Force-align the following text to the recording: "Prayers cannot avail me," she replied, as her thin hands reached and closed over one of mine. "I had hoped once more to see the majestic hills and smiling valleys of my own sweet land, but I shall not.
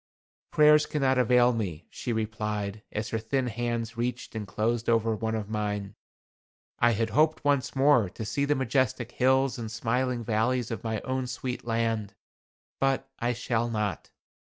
"Prayers 0.49 0.87
cannot 0.87 1.19
avail 1.19 1.53
me," 1.53 1.85
she 1.91 2.11
replied, 2.11 2.81
as 2.91 3.09
her 3.09 3.19
thin 3.19 3.45
hands 3.45 3.95
reached 3.97 4.33
and 4.33 4.47
closed 4.47 4.89
over 4.89 5.15
one 5.15 5.35
of 5.35 5.47
mine. 5.47 5.93
"I 6.79 6.93
had 6.93 7.11
hoped 7.11 7.45
once 7.45 7.75
more 7.75 8.09
to 8.09 8.25
see 8.25 8.45
the 8.45 8.55
majestic 8.55 9.11
hills 9.11 9.59
and 9.59 9.71
smiling 9.71 10.23
valleys 10.23 10.71
of 10.71 10.83
my 10.83 11.01
own 11.01 11.27
sweet 11.27 11.65
land, 11.67 12.15
but 12.79 13.07
I 13.19 13.33
shall 13.33 13.69
not. 13.69 14.09